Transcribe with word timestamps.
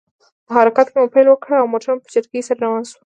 په 0.45 0.51
حرکت 0.57 0.87
مو 0.95 1.03
پیل 1.13 1.27
وکړ، 1.29 1.49
او 1.61 1.71
موټر 1.73 1.95
په 2.01 2.07
چټکۍ 2.13 2.41
سره 2.47 2.61
روان 2.65 2.83
شو. 2.89 2.97